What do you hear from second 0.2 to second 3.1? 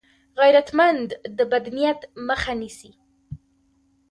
غیرتمند د بد نیت مخه نیسي